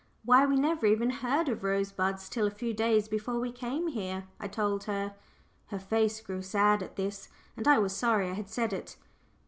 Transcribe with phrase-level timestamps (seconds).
[0.25, 4.25] "Why, we never even heard of Rosebuds till a few days before we came here,"
[4.39, 5.13] I told her.
[5.67, 8.97] Her face grew sad at this, and I was sorry I had said it.